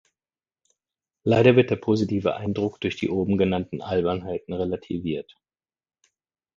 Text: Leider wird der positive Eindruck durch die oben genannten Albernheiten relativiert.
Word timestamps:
Leider 1.23 1.55
wird 1.55 1.69
der 1.69 1.75
positive 1.75 2.35
Eindruck 2.35 2.81
durch 2.81 2.95
die 2.95 3.09
oben 3.11 3.37
genannten 3.37 3.83
Albernheiten 3.83 4.51
relativiert. 4.55 5.37